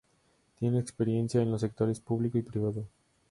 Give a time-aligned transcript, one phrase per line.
[0.57, 2.87] Tiene experiencia en los sectores público y privado.